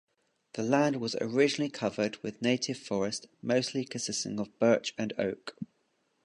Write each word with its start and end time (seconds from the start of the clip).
The 0.53 0.63
land 0.63 0.95
was 0.95 1.15
originally 1.21 1.69
covered 1.69 2.17
with 2.23 2.41
native 2.41 2.79
forest 2.79 3.27
mostly 3.43 3.85
consisting 3.85 4.39
of 4.39 4.57
birch 4.57 4.95
and 4.97 5.13
oak. 5.19 5.55